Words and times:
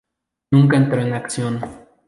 Nunca 0.49 0.77
entró 0.77 0.99
en 0.99 1.13
acción. 1.13 1.59